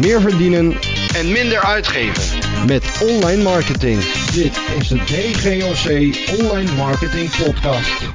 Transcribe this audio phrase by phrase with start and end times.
[0.00, 0.72] meer verdienen
[1.14, 2.38] en minder uitgeven.
[2.66, 4.00] met online marketing.
[4.32, 5.86] Dit is de DGOC
[6.40, 8.14] Online Marketing Podcast.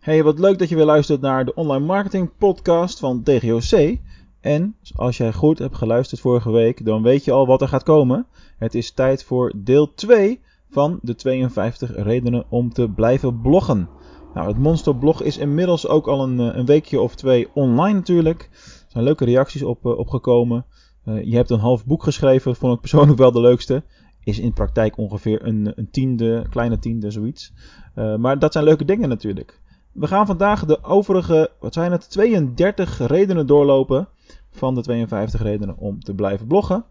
[0.00, 3.98] Hey, wat leuk dat je weer luistert naar de online marketing podcast van DGOC.
[4.40, 7.82] En als jij goed hebt geluisterd vorige week, dan weet je al wat er gaat
[7.82, 8.26] komen.
[8.58, 10.40] Het is tijd voor deel 2
[10.70, 13.88] van de 52 redenen om te blijven bloggen.
[14.34, 18.48] Nou, het monsterblog is inmiddels ook al een, eh, een weekje of twee online natuurlijk.
[18.94, 20.64] Zijn leuke reacties op, uh, opgekomen.
[21.04, 23.82] Uh, je hebt een half boek geschreven, vond ik persoonlijk wel de leukste.
[24.24, 27.52] Is in praktijk ongeveer een, een tiende, kleine tiende, zoiets.
[27.94, 29.60] Maar dat zijn leuke dingen natuurlijk.
[29.92, 34.08] We gaan vandaag de overige, wat zijn het, 32 redenen doorlopen
[34.50, 36.84] van de 52 redenen om te blijven bloggen.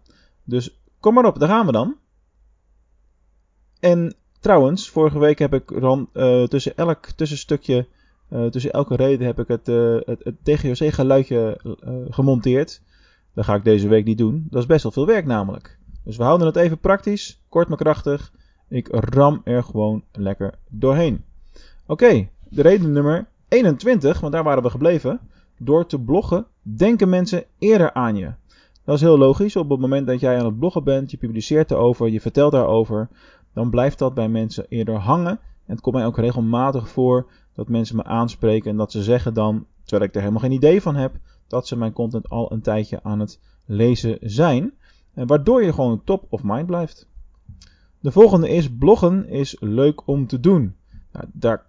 [0.44, 1.96] Dus kom maar op, daar gaan we dan.
[3.80, 6.08] En trouwens, vorige week heb ik dan
[6.48, 7.86] tussen elk tussenstukje,
[8.50, 11.60] tussen elke reden heb ik het, uh, het, het DGOC geluidje
[12.10, 12.82] gemonteerd.
[13.34, 14.46] Dat ga ik deze week niet doen.
[14.50, 15.78] Dat is best wel veel werk namelijk.
[16.04, 18.32] Dus we houden het even praktisch, kort maar krachtig.
[18.68, 21.24] Ik ram er gewoon lekker doorheen.
[21.86, 25.20] Oké, de reden nummer 21, want daar waren we gebleven.
[25.58, 28.32] Door te bloggen denken mensen eerder aan je.
[28.84, 29.56] Dat is heel logisch.
[29.56, 33.08] Op het moment dat jij aan het bloggen bent, je publiceert erover, je vertelt daarover,
[33.52, 35.38] dan blijft dat bij mensen eerder hangen.
[35.66, 39.34] En het komt mij ook regelmatig voor dat mensen me aanspreken en dat ze zeggen
[39.34, 41.16] dan, terwijl ik er helemaal geen idee van heb,
[41.46, 44.72] dat ze mijn content al een tijdje aan het lezen zijn.
[45.14, 47.08] En waardoor je gewoon top of mind blijft.
[48.00, 50.76] De volgende is bloggen is leuk om te doen.
[51.12, 51.66] Nou, daar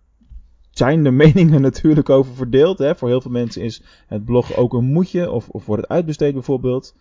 [0.72, 2.78] zijn de meningen natuurlijk over verdeeld.
[2.78, 2.96] Hè.
[2.96, 6.34] Voor heel veel mensen is het blog ook een moedje of, of wordt het uitbesteed
[6.34, 6.96] bijvoorbeeld.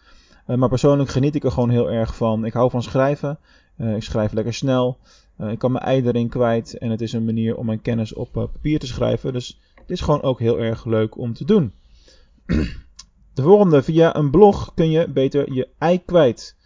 [0.46, 2.44] Uh, maar persoonlijk geniet ik er gewoon heel erg van.
[2.44, 3.38] Ik hou van schrijven.
[3.76, 4.98] Uh, ik schrijf lekker snel.
[5.40, 6.78] Uh, ik kan mijn ei erin kwijt.
[6.78, 9.32] En het is een manier om mijn kennis op papier te schrijven.
[9.32, 11.72] Dus het is gewoon ook heel erg leuk om te doen.
[13.34, 16.56] De volgende, via een blog kun je beter je ei kwijt.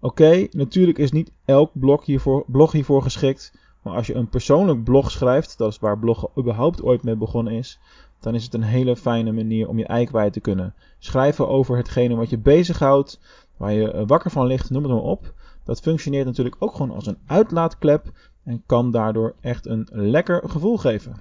[0.00, 3.52] Oké, natuurlijk is niet elk blog hiervoor, blog hiervoor geschikt.
[3.82, 7.52] Maar als je een persoonlijk blog schrijft, dat is waar bloggen überhaupt ooit mee begonnen
[7.52, 7.78] is,
[8.20, 10.74] dan is het een hele fijne manier om je ei kwijt te kunnen.
[10.98, 13.20] Schrijven over hetgene wat je bezighoudt,
[13.56, 15.34] waar je wakker van ligt, noem het maar op.
[15.66, 18.12] Dat functioneert natuurlijk ook gewoon als een uitlaatklep
[18.44, 21.16] en kan daardoor echt een lekker gevoel geven.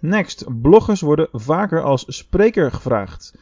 [0.00, 3.34] Next, bloggers worden vaker als spreker gevraagd.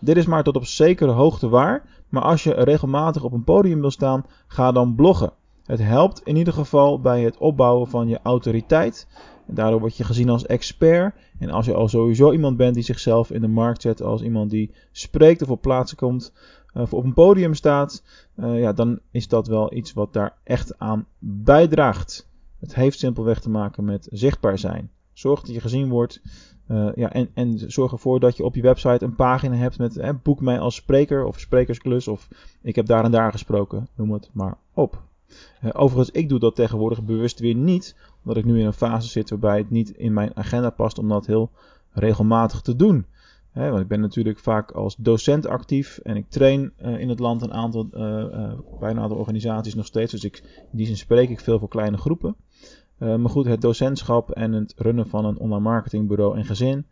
[0.00, 3.80] Dit is maar tot op zekere hoogte waar, maar als je regelmatig op een podium
[3.80, 5.32] wil staan, ga dan bloggen.
[5.64, 9.06] Het helpt in ieder geval bij het opbouwen van je autoriteit.
[9.46, 11.14] En daardoor word je gezien als expert.
[11.38, 14.50] En als je al sowieso iemand bent die zichzelf in de markt zet als iemand
[14.50, 16.32] die spreekt of op plaatsen komt,
[16.78, 18.02] of op een podium staat,
[18.36, 22.28] uh, ja, dan is dat wel iets wat daar echt aan bijdraagt.
[22.58, 24.90] Het heeft simpelweg te maken met zichtbaar zijn.
[25.12, 26.20] Zorg dat je gezien wordt.
[26.70, 30.22] Uh, ja, en, en zorg ervoor dat je op je website een pagina hebt met
[30.22, 32.28] boek mij als spreker of sprekersklus of
[32.62, 33.88] ik heb daar en daar gesproken.
[33.94, 35.02] Noem het maar op.
[35.72, 39.30] Overigens, ik doe dat tegenwoordig bewust weer niet, omdat ik nu in een fase zit
[39.30, 41.50] waarbij het niet in mijn agenda past om dat heel
[41.92, 43.06] regelmatig te doen.
[43.66, 47.42] Want ik ben natuurlijk vaak als docent actief en ik train uh, in het land
[47.42, 47.86] een aantal,
[48.80, 50.12] bij een aantal organisaties nog steeds.
[50.12, 52.36] Dus ik, in die zin spreek ik veel voor kleine groepen.
[52.98, 56.86] Uh, maar goed, het docentschap en het runnen van een online marketingbureau en gezin,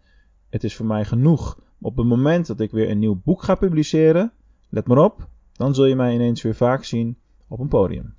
[0.49, 1.59] het is voor mij genoeg.
[1.81, 4.33] Op het moment dat ik weer een nieuw boek ga publiceren,
[4.69, 7.17] let maar op, dan zul je mij ineens weer vaak zien
[7.49, 8.15] op een podium.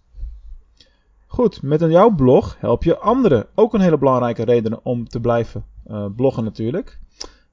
[1.28, 3.46] Goed, met een jouw blog help je anderen.
[3.56, 7.00] Ook een hele belangrijke reden om te blijven uh, bloggen natuurlijk.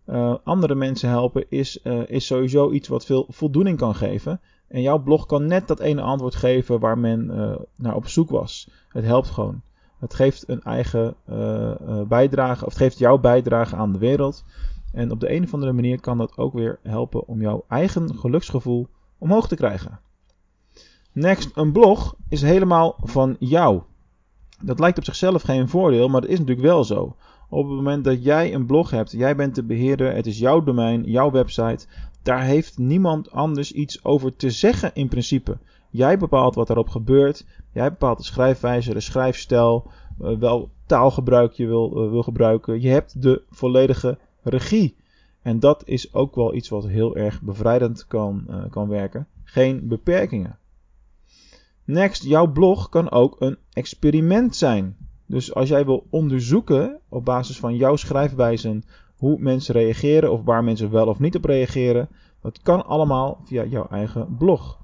[0.07, 4.41] Uh, andere mensen helpen is, uh, is sowieso iets wat veel voldoening kan geven.
[4.69, 7.27] En jouw blog kan net dat ene antwoord geven waar men
[7.77, 8.69] naar op zoek was.
[8.89, 9.63] Het helpt gewoon.
[9.99, 11.15] Het geeft een eigen
[12.09, 14.45] bijdrage, of het geeft jouw bijdrage aan de wereld.
[14.93, 18.19] En op de een of andere manier kan dat ook weer helpen om jouw eigen
[18.19, 18.89] geluksgevoel
[19.19, 20.01] omhoog te krijgen.
[21.13, 23.83] Next, een blog is helemaal van jou.
[24.63, 27.17] Dat lijkt op zichzelf geen voordeel, maar dat is natuurlijk wel zo.
[27.49, 30.63] Op het moment dat jij een blog hebt, jij bent de beheerder, het is jouw
[30.63, 31.87] domein, jouw website,
[32.23, 35.59] daar heeft niemand anders iets over te zeggen in principe.
[35.91, 37.47] Jij bepaalt wat daarop gebeurt.
[37.73, 42.81] Jij bepaalt de schrijfwijze, de schrijfstijl, uh, wel taalgebruik je wil, uh, wil gebruiken.
[42.81, 44.97] Je hebt de volledige regie.
[45.43, 49.27] En dat is ook wel iets wat heel erg bevrijdend kan, uh, kan werken.
[49.45, 50.59] Geen beperkingen.
[51.85, 54.97] Next, jouw blog kan ook een experiment zijn.
[55.35, 58.85] Dus als jij wil onderzoeken op basis van jouw schrijfwijzen
[59.17, 62.09] hoe mensen reageren of waar mensen wel of niet op reageren,
[62.41, 64.79] dat kan allemaal via jouw eigen blog.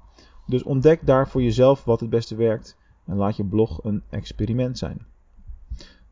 [0.45, 4.77] Dus ontdek daar voor jezelf wat het beste werkt en laat je blog een experiment
[4.77, 5.05] zijn.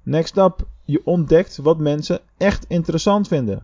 [0.04, 3.64] Next up, je ontdekt wat mensen echt interessant vinden.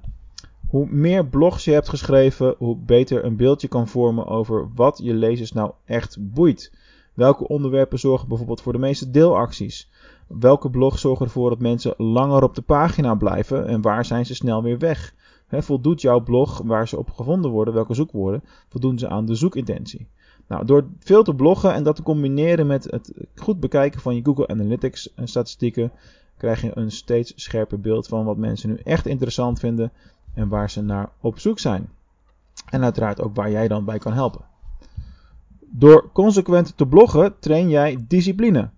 [0.67, 5.13] Hoe meer blogs je hebt geschreven, hoe beter een beeldje kan vormen over wat je
[5.13, 6.71] lezers nou echt boeit.
[7.13, 9.89] Welke onderwerpen zorgen bijvoorbeeld voor de meeste deelacties?
[10.27, 14.35] Welke blogs zorgen ervoor dat mensen langer op de pagina blijven en waar zijn ze
[14.35, 15.13] snel weer weg?
[15.49, 20.07] voldoet jouw blog waar ze op gevonden worden, welke zoekwoorden, voldoen ze aan de zoekintentie?
[20.47, 24.23] Nou, door veel te bloggen en dat te combineren met het goed bekijken van je
[24.23, 25.91] Google Analytics statistieken,
[26.37, 29.91] krijg je een steeds scherper beeld van wat mensen nu echt interessant vinden
[30.33, 31.89] en waar ze naar op zoek zijn.
[32.69, 34.41] En uiteraard ook waar jij dan bij kan helpen.
[35.59, 38.69] Door consequent te bloggen train jij discipline.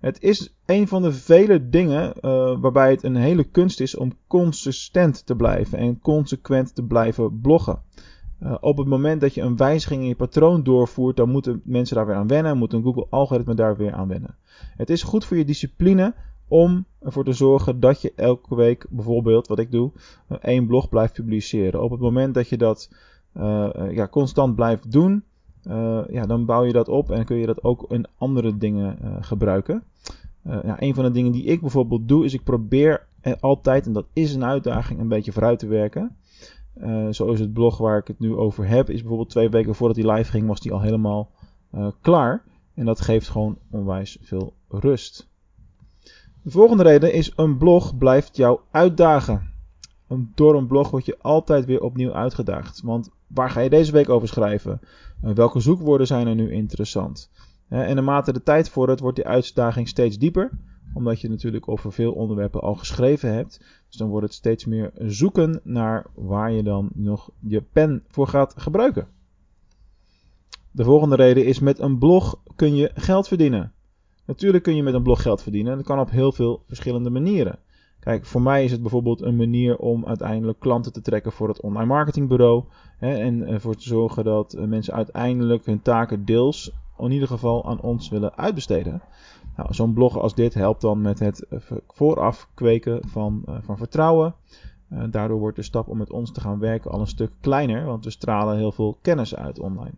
[0.00, 4.12] Het is een van de vele dingen uh, waarbij het een hele kunst is om
[4.26, 7.82] consistent te blijven en consequent te blijven bloggen.
[8.42, 11.96] Uh, op het moment dat je een wijziging in je patroon doorvoert, dan moeten mensen
[11.96, 14.36] daar weer aan wennen, moet een Google-algoritme daar weer aan wennen.
[14.76, 16.14] Het is goed voor je discipline
[16.48, 19.92] om ervoor te zorgen dat je elke week bijvoorbeeld, wat ik doe,
[20.28, 21.82] uh, één blog blijft publiceren.
[21.82, 22.90] Op het moment dat je dat
[23.90, 25.24] ja, constant blijft doen,
[25.66, 28.98] uh, ja, dan bouw je dat op en kun je dat ook in andere dingen
[29.02, 29.82] uh, gebruiken.
[30.46, 33.06] Uh, een van de dingen die ik bijvoorbeeld doe, is ik probeer
[33.40, 36.16] altijd, en dat is een uitdaging, een beetje vooruit te werken.
[37.10, 40.12] zoals het blog waar ik het nu over heb, is bijvoorbeeld twee weken voordat die
[40.12, 41.30] live ging, was die al helemaal
[42.00, 42.42] klaar.
[42.74, 45.28] En dat geeft gewoon onwijs veel rust.
[46.42, 49.52] De volgende reden is een blog blijft jou uitdagen.
[50.34, 52.80] Door een blog word je altijd weer opnieuw uitgedaagd.
[52.82, 54.80] Want waar ga je deze week over schrijven?
[55.24, 57.30] Uh, welke zoekwoorden zijn er nu interessant?
[57.68, 60.50] En naarmate de tijd vordert, wordt die uitdaging steeds dieper.
[60.94, 63.58] Omdat je natuurlijk over veel onderwerpen al geschreven hebt.
[63.88, 68.26] Dus dan wordt het steeds meer zoeken naar waar je dan nog je pen voor
[68.26, 69.08] gaat gebruiken.
[70.70, 73.72] De volgende reden is met een blog kun je geld verdienen.
[74.26, 75.76] Natuurlijk kun je met een blog geld verdienen.
[75.76, 77.58] Dat kan op heel veel verschillende manieren.
[78.00, 81.60] Kijk, voor mij is het bijvoorbeeld een manier om uiteindelijk klanten te trekken voor het
[81.60, 82.64] online marketingbureau.
[82.98, 87.64] Hè, en ervoor te zorgen dat eh, mensen uiteindelijk hun taken deels in ieder geval
[87.64, 89.02] aan ons willen uitbesteden.
[89.56, 91.58] Nou, Zo'n blog als dit helpt dan met het eh,
[91.88, 94.34] vooraf kweken van, uh, van vertrouwen.
[95.10, 98.04] Daardoor wordt de stap om met ons te gaan werken al een stuk kleiner, want
[98.04, 99.94] we stralen heel veel kennis uit online.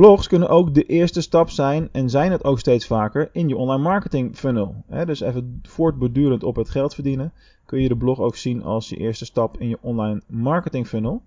[0.00, 3.56] Blogs kunnen ook de eerste stap zijn en zijn het ook steeds vaker in je
[3.56, 4.74] online marketing funnel.
[5.06, 7.32] dus even voortbordurend op het geld verdienen
[7.64, 11.22] kun je de blog ook zien als je eerste stap in je online marketing funnel.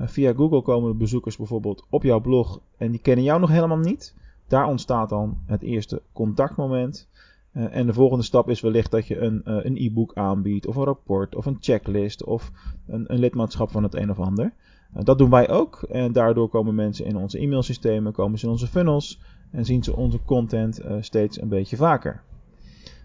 [0.00, 3.50] Uh, via Google komen de bezoekers bijvoorbeeld op jouw blog en die kennen jou nog
[3.50, 4.14] helemaal niet.
[4.48, 7.08] Daar ontstaat dan het eerste contactmoment.
[7.52, 10.76] Uh, en de volgende stap is wellicht dat je een, uh, een e-book aanbiedt, of
[10.76, 12.50] een rapport, of een checklist, of
[12.86, 14.52] een, een lidmaatschap van het een of ander.
[14.96, 15.82] Uh, dat doen wij ook.
[15.82, 19.96] En daardoor komen mensen in onze e-mailsystemen, komen ze in onze funnels en zien ze
[19.96, 22.22] onze content steeds een beetje vaker.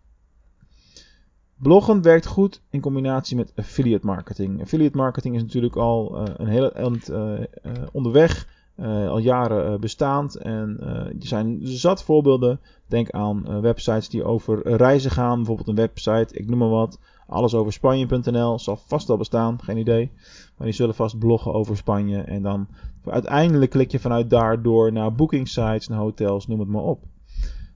[1.55, 4.61] Bloggen werkt goed in combinatie met affiliate marketing.
[4.61, 7.43] Affiliate marketing is natuurlijk al uh, een hele eind uh, uh,
[7.91, 8.47] onderweg
[8.81, 10.35] uh, al jaren uh, bestaand.
[10.35, 12.59] En uh, er zijn zat voorbeelden.
[12.87, 15.35] Denk aan websites die over reizen gaan.
[15.35, 16.99] Bijvoorbeeld een website, ik noem maar wat.
[17.27, 20.11] Alles zal vast al bestaan, geen idee.
[20.57, 22.21] Maar die zullen vast bloggen over Spanje.
[22.21, 22.67] En dan
[23.05, 27.03] uiteindelijk klik je vanuit daar door naar booking sites, naar hotels, noem het maar op.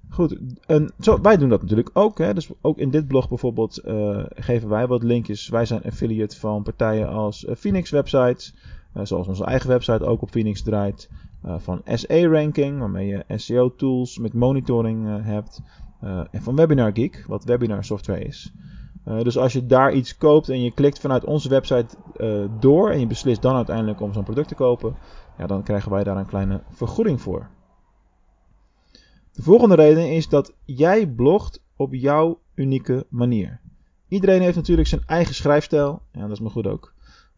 [0.10, 2.18] Goed, en zo, wij doen dat natuurlijk ook.
[2.18, 2.34] Hè?
[2.34, 3.82] Dus ook in dit blog bijvoorbeeld
[4.36, 5.48] geven wij wat linkjes.
[5.48, 8.54] Wij zijn affiliate van partijen als Phoenix Websites,
[9.04, 11.10] zoals onze eigen website ook op Phoenix draait.
[11.58, 15.62] van SE Ranking, waarmee je SEO tools met monitoring hebt.
[16.32, 18.54] en van Webinar Geek, wat webinar software is.
[19.04, 21.96] dus als je daar iets koopt en je klikt vanuit onze website
[22.60, 24.96] door en je beslist dan uiteindelijk om zo'n product te kopen,
[25.38, 27.50] ja, dan krijgen wij daar een kleine vergoeding voor.
[29.32, 33.60] De volgende reden is dat jij blogt op jouw unieke manier.
[34.08, 36.02] Iedereen heeft natuurlijk zijn eigen schrijfstijl.
[36.12, 36.94] Ja, dat is me goed ook.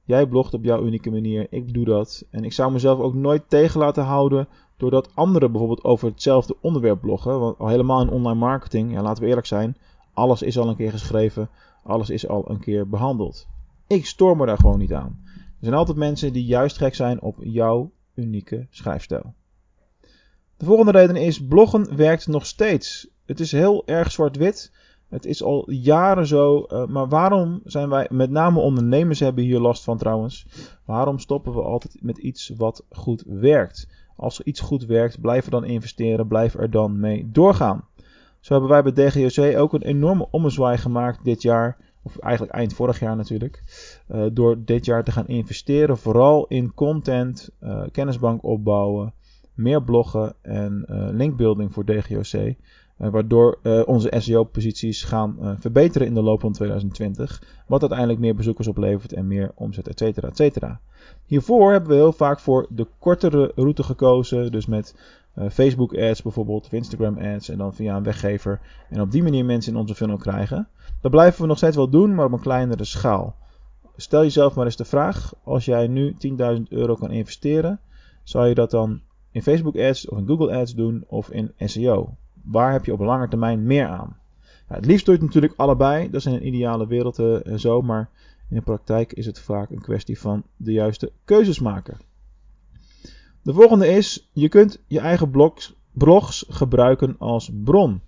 [0.08, 1.48] Jij blogt op jouw unieke manier.
[1.50, 2.26] Ik doe dat.
[2.30, 4.48] En ik zou mezelf ook nooit tegen laten houden
[4.78, 7.40] doordat anderen bijvoorbeeld over hetzelfde onderwerp bloggen.
[7.40, 9.78] Want al helemaal in online marketing, ja, laten we eerlijk zijn,
[10.14, 11.50] alles is al een keer geschreven,
[11.84, 13.48] alles is al een keer behandeld.
[13.88, 15.20] Ik stoor me daar gewoon niet aan.
[15.36, 19.34] Er zijn altijd mensen die juist gek zijn op jouw unieke schrijfstijl.
[20.58, 23.08] De volgende reden is: bloggen werkt nog steeds.
[23.26, 24.72] Het is heel erg zwart-wit.
[25.10, 26.66] Het is al jaren zo.
[26.72, 30.46] Uh, maar waarom zijn wij, met name ondernemers hebben hier last van trouwens.
[30.86, 33.88] Waarom stoppen we altijd met iets wat goed werkt?
[34.16, 37.84] Als er iets goed werkt, blijf er dan investeren, blijf er dan mee doorgaan.
[38.40, 41.78] Zo hebben wij bij DGOC ook een enorme ommezwaai gemaakt dit jaar.
[42.04, 43.64] Of eigenlijk eind vorig jaar natuurlijk.
[44.12, 45.98] Uh, door dit jaar te gaan investeren.
[45.98, 49.14] Vooral in content, uh, kennisbank opbouwen
[49.54, 52.56] meer bloggen en linkbuilding voor DGOC.
[52.98, 57.42] Eh, waardoor uh, onze SEO-posities gaan verbeteren in de loop van 2020.
[57.68, 60.80] Wat uiteindelijk meer bezoekers oplevert en meer omzet, et cetera, et cetera.
[61.26, 64.52] Hiervoor hebben we heel vaak voor de kortere route gekozen.
[64.52, 64.96] Dus met
[65.52, 68.60] Facebook ads bijvoorbeeld, of Instagram ads en dan via een weggever.
[68.90, 70.68] En op die manier mensen in onze funnel krijgen.
[71.02, 73.36] Dat blijven we nog steeds wel doen, maar op een kleinere schaal.
[74.00, 76.16] Stel jezelf maar eens de vraag, als jij nu
[76.58, 77.80] 10.000 euro kan investeren,
[78.24, 79.02] zou je dat dan
[79.32, 82.16] in Facebook ads of in Google ads doen of in SEO?
[82.52, 84.18] Waar heb je op lange termijn meer aan?
[84.68, 86.10] het liefst doe je het natuurlijk allebei.
[86.10, 87.82] Dat is in een ideale wereld uh, zo.
[87.82, 88.10] Maar
[88.50, 91.98] in de praktijk is het vaak een kwestie van de juiste keuzes maken.
[93.42, 98.02] De volgende is, je kunt je eigen blogs, blogs gebruiken als bron.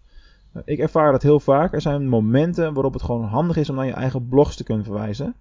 [0.51, 1.73] Eh, ik ervaar dat heel vaak.
[1.73, 4.85] Er zijn momenten waarop het gewoon handig is om naar je eigen blogs te kunnen
[4.85, 5.35] verwijzen.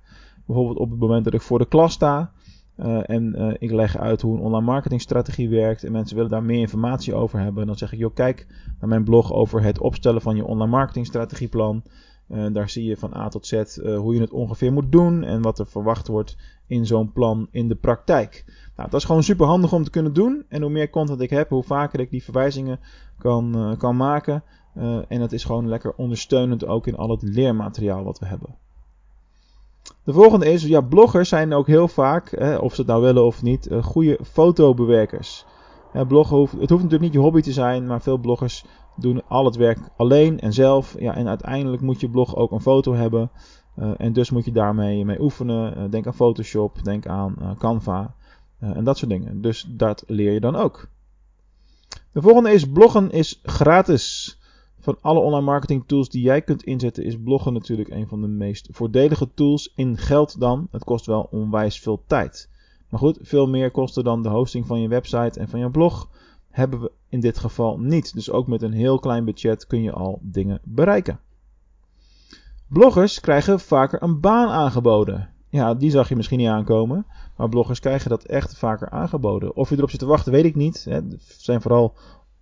[0.47, 2.33] Bijvoorbeeld op het moment dat ik voor de klas sta.
[2.79, 5.85] Uh, en uh, ik leg uit hoe een online marketingstrategie werkt.
[5.85, 7.67] En mensen willen daar meer informatie over hebben.
[7.67, 8.47] Dan zeg ik, joh, kijk
[8.81, 11.83] naar mijn blog over het opstellen van je online marketingstrategieplan.
[12.29, 15.25] Uh, daar zie je van A tot Z hoe je het ongeveer moet doen.
[15.25, 18.45] En wat er verwacht wordt in zo'n plan in de praktijk.
[18.77, 20.45] Nou, dat is gewoon super handig om te kunnen doen.
[20.49, 22.81] En hoe meer content ik heb, hoe vaker ik die verwijzingen
[23.19, 24.43] kan, kan maken.
[25.09, 28.55] en dat is gewoon lekker ondersteunend ook in al het leermateriaal wat we hebben.
[30.09, 33.43] De volgende is, ja, bloggers zijn ook heel vaak, of ze het nou willen of
[33.43, 35.45] niet, uh, goede fotobewerkers.
[36.09, 38.65] Bloggen hoeft, het hoeft natuurlijk niet je hobby te zijn, maar veel bloggers
[38.97, 40.97] doen al het werk alleen en zelf.
[40.99, 43.31] Ja, en uiteindelijk moet je blog ook een foto hebben.
[43.79, 45.79] Uh, en dus moet je daarmee mee oefenen.
[45.79, 48.15] Uh, denk aan Photoshop, denk aan Canva
[48.59, 49.41] en dat soort dingen.
[49.41, 50.89] Dus dat leer je dan ook.
[52.13, 54.38] De volgende is, bloggen is gratis.
[54.81, 58.27] Van alle online marketing tools die jij kunt inzetten, is bloggen natuurlijk een van de
[58.27, 59.73] meest voordelige tools.
[59.75, 60.69] In geld dan.
[60.71, 62.49] Het kost wel onwijs veel tijd.
[62.89, 66.09] Maar goed, veel meer kosten dan de hosting van je website en van je blog.
[66.51, 68.15] Hebben we in dit geval niet.
[68.15, 71.21] Dus ook met een heel klein budget kun je al dingen bereiken.
[72.67, 75.29] Bloggers krijgen vaker een baan aangeboden.
[75.49, 77.07] Ja, die zag je misschien niet aankomen.
[77.37, 79.57] Maar bloggers krijgen dat echt vaker aangeboden.
[79.57, 80.85] Of je erop zit te wachten, weet ik niet.
[80.85, 81.95] Het zijn vooral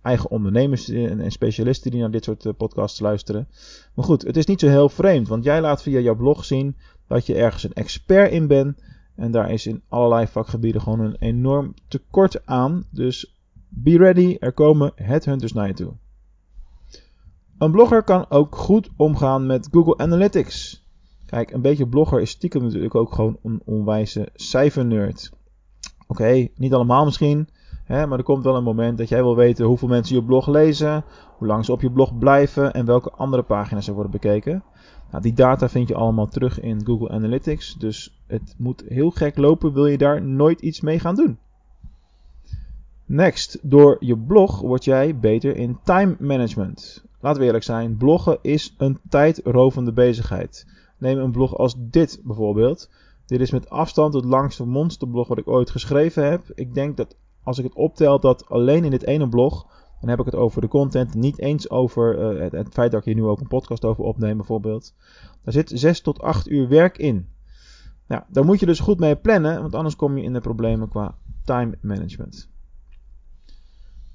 [0.07, 3.47] eigen ondernemers en, specialisten die naar dit soort eh, podcasts luisteren.
[3.93, 6.75] Maar goed, het is niet zo heel vreemd, want jij laat via jouw blog zien
[7.07, 8.83] dat je ergens een expert in bent.
[9.15, 12.85] En daar is in allerlei vakgebieden gewoon een enorm tekort aan.
[12.91, 13.35] Dus
[13.69, 15.93] be ready, er komen headhunters naar je toe.
[17.57, 20.85] Een blogger kan ook goed omgaan met Google Analytics.
[21.25, 25.31] Kijk, een beetje blogger is stiekem natuurlijk ook gewoon een onwijze cijfernerd.
[26.07, 27.47] Oké, niet allemaal misschien.
[27.87, 31.03] Maar er komt wel een moment dat jij wil weten hoeveel mensen je blog lezen,
[31.37, 34.63] hoe lang ze op je blog blijven en welke andere pagina's er worden bekeken.
[35.11, 37.75] Nou, die data vind je allemaal terug in Google Analytics.
[37.75, 41.37] Dus het moet heel gek lopen, wil je daar nooit iets mee gaan doen.
[43.05, 47.05] Next, door je blog word jij beter in time management.
[47.19, 50.67] Laten we eerlijk zijn, bloggen is een tijdrovende bezigheid.
[50.97, 52.89] Neem een blog als dit bijvoorbeeld.
[53.25, 56.51] Dit is met afstand het langste monsterblog wat ik ooit geschreven heb.
[56.55, 57.15] Ik denk dat
[57.47, 59.67] als ik het optel dat alleen in dit ene blog,
[59.99, 63.05] dan heb ik het over de content, niet eens over uh, het, feit dat ik
[63.05, 64.93] hier nu ook een podcast over opneem bijvoorbeeld.
[65.43, 67.29] Daar zit 6 tot 8 uur werk in.
[68.07, 70.89] Nou, daar moet je dus goed mee plannen, want anders kom je in de problemen
[70.89, 72.49] qua time management.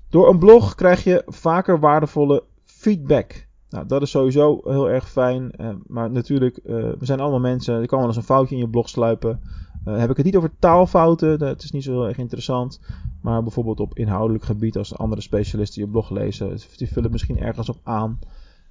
[0.09, 3.47] Door een blog krijg je vaker waardevolle feedback.
[3.69, 5.53] Nou, dat is sowieso heel erg fijn.
[5.61, 7.81] Uh, maar natuurlijk, uh, we zijn allemaal mensen.
[7.81, 9.41] Er kan wel eens een foutje in je blog sluipen.
[9.87, 12.81] Uh, heb ik het niet over taalfouten, dat is niet zo heel erg interessant.
[13.21, 17.69] Maar bijvoorbeeld op inhoudelijk gebied, als andere specialisten je blog lezen, die vullen misschien ergens
[17.69, 18.19] op aan.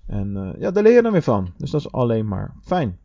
[0.07, 1.53] En ja, daar leer je dan weer van.
[1.57, 2.97] Dus dat is alleen maar fijn.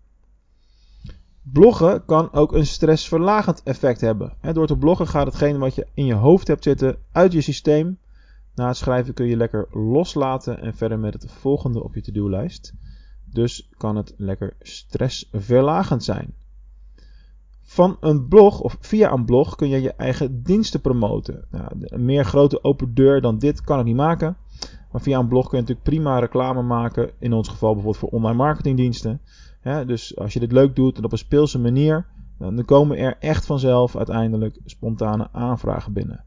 [1.53, 4.33] Bloggen kan ook een stressverlagend effect hebben.
[4.53, 7.99] door te bloggen gaat hetgeen wat je in je hoofd hebt zitten uit je systeem.
[8.55, 12.75] Na het schrijven kun je lekker loslaten en verder met het volgende op je to-do-lijst.
[13.25, 16.35] Dus kan het lekker stressverlagend zijn.
[17.77, 21.45] Van een blog of via een blog kun je je eigen diensten promoten.
[21.51, 24.37] Nou, een meer grote open deur dan dit kan ik niet maken.
[24.93, 27.11] Maar via een blog kun je natuurlijk prima reclame maken.
[27.19, 29.21] In ons geval bijvoorbeeld voor online marketingdiensten.
[29.87, 32.07] dus als je dit leuk doet en op een speelse manier,
[32.39, 36.25] dan komen er echt vanzelf uiteindelijk spontane aanvragen binnen.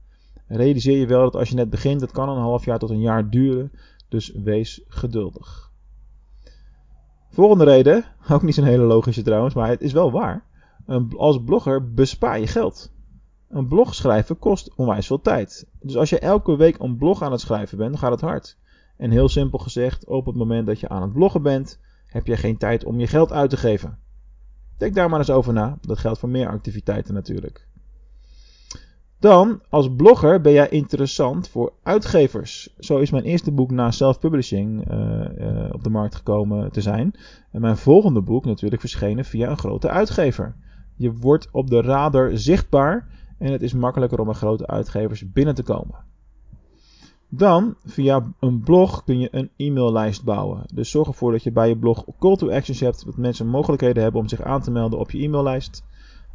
[0.47, 3.01] Realiseer je wel dat als je net begint, dat kan een half jaar tot een
[3.01, 3.71] jaar duren.
[4.09, 5.71] Dus wees geduldig.
[7.29, 10.47] Volgende reden, ook niet zo'n hele logische trouwens, maar het is wel waar.
[11.17, 12.91] Als blogger bespaar je geld.
[13.49, 15.67] Een blog schrijven kost onwijs veel tijd.
[15.79, 18.57] Dus als je elke week een blog aan het schrijven bent, dan gaat het hard.
[18.97, 22.37] En heel simpel gezegd, op het moment dat je aan het bloggen bent, heb je
[22.37, 23.99] geen tijd om je geld uit te geven.
[24.77, 25.77] Denk daar maar eens over na.
[25.81, 27.67] Dat geldt voor meer activiteiten natuurlijk.
[29.19, 32.75] Dan, als blogger ben jij interessant voor uitgevers.
[32.79, 34.97] Zo is mijn eerste boek na self-publishing uh,
[35.37, 37.13] uh, op de markt gekomen te zijn.
[37.51, 40.55] En mijn volgende boek natuurlijk verschenen via een grote uitgever.
[40.99, 45.55] Je wordt op de radar zichtbaar en het is makkelijker om bij grote uitgevers binnen
[45.55, 45.95] te komen.
[47.29, 50.63] Dan, via een blog kun je een e-maillijst bouwen.
[50.73, 54.03] Dus zorg ervoor dat je bij je blog call to actions hebt, dat mensen mogelijkheden
[54.03, 55.83] hebben om zich aan te melden op je e-maillijst.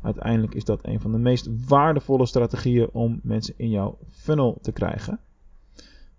[0.02, 4.72] Uiteindelijk is dat een van de meest waardevolle strategieën om mensen in jouw funnel te
[4.72, 5.20] krijgen.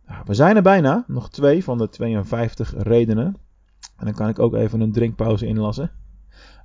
[0.07, 3.37] Nou, we zijn er bijna, nog twee van de 52 redenen.
[3.97, 5.91] En dan kan ik ook even een drinkpauze inlassen.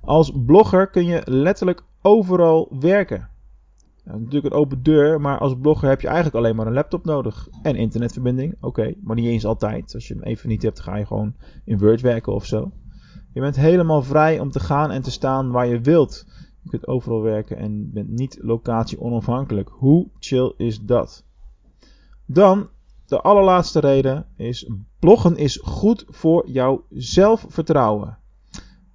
[0.01, 3.29] Als blogger kun je letterlijk overal werken.
[4.03, 7.05] Nou, natuurlijk een open deur, maar als blogger heb je eigenlijk alleen maar een laptop
[7.05, 7.47] nodig.
[7.61, 9.93] En internetverbinding, oké, maar niet eens altijd.
[9.93, 12.71] Als je hem even niet hebt, ga je gewoon in Word werken of zo.
[13.33, 16.25] Je bent helemaal vrij om te gaan en te staan waar je wilt.
[16.61, 19.69] Je kunt overal werken en bent niet locatie onafhankelijk.
[19.69, 21.25] Hoe chill is dat?
[22.25, 22.69] Dan,
[23.05, 28.17] de allerlaatste reden is: bloggen is goed voor jouw zelfvertrouwen.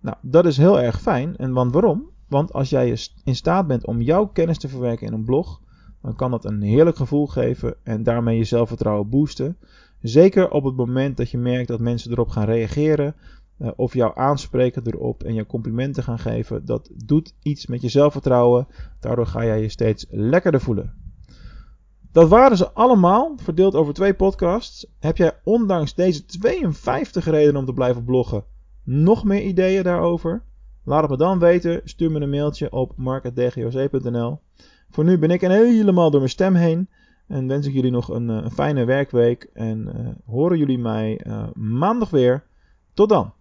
[0.07, 1.37] Nou, dat is heel erg fijn.
[1.37, 2.11] En want waarom?
[2.29, 5.61] Want als jij in staat bent om jouw kennis te verwerken in een blog,
[6.03, 9.57] dan kan dat een heerlijk gevoel geven en daarmee je zelfvertrouwen boosten.
[10.01, 13.15] Zeker op het moment dat je merkt dat mensen erop gaan reageren,
[13.59, 17.89] uh, of jou aanspreken erop en je complimenten gaan geven, dat doet iets met je
[17.89, 18.67] zelfvertrouwen.
[19.01, 20.95] Daardoor ga jij je steeds lekkerder voelen.
[22.13, 24.87] Dat waren ze allemaal, verdeeld over twee podcasts.
[24.99, 28.45] Heb jij ondanks deze 52 redenen om te blijven bloggen
[28.87, 30.43] nog meer ideeën daarover?
[30.85, 31.81] Laat het me dan weten.
[31.85, 34.39] Stuur me een mailtje op mark.dgoc.nl.
[34.91, 36.89] Voor nu ben ik helemaal door mijn stem heen.
[37.27, 39.51] En wens ik jullie nog een, eh, een fijne werkweek.
[39.53, 42.45] En uh, horen jullie mij uh, maandag weer.
[42.95, 43.33] Tot dan.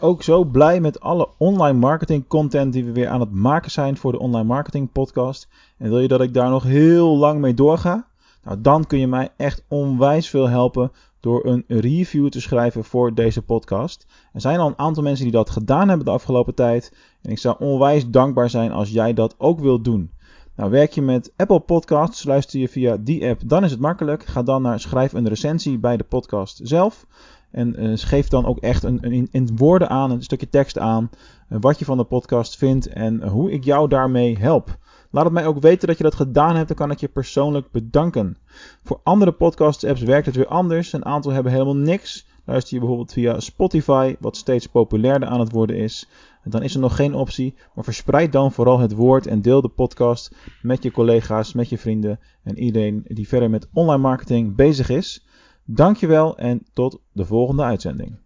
[0.00, 3.96] Ook zo blij met alle online marketing content die we weer aan het maken zijn
[3.96, 5.48] voor de Online Marketing Podcast?
[5.78, 8.06] En wil je dat ik daar nog heel lang mee doorga?
[8.42, 13.14] Nou, dan kun je mij echt onwijs veel helpen door een review te schrijven voor
[13.14, 14.06] deze podcast.
[14.32, 16.92] Er zijn al een aantal mensen die dat gedaan hebben de afgelopen tijd.
[17.22, 20.10] En ik zou onwijs dankbaar zijn als jij dat ook wilt doen.
[20.56, 24.24] Nou, werk je met Apple Podcasts, luister je via die app, dan is het makkelijk.
[24.24, 27.06] Ga dan naar schrijf een recensie bij de podcast zelf.
[27.54, 31.10] En uh, geef dan ook echt een, een, in woorden aan, een stukje tekst aan,
[31.48, 34.78] uh, wat je van de podcast vindt en hoe ik jou daarmee help.
[35.10, 37.70] Laat het mij ook weten dat je dat gedaan hebt, dan kan ik je persoonlijk
[37.70, 38.36] bedanken.
[38.82, 40.92] Voor andere podcast-apps werkt het weer anders.
[40.92, 42.26] Een aantal hebben helemaal niks.
[42.44, 46.08] Luister je bijvoorbeeld via Spotify, wat steeds populairder aan het worden is.
[46.44, 49.68] Dan is er nog geen optie, maar verspreid dan vooral het woord en deel de
[49.68, 54.88] podcast met je collega's, met je vrienden en iedereen die verder met online marketing bezig
[54.88, 55.26] is.
[55.64, 58.16] Dankjewel en tot de volgende uitzending.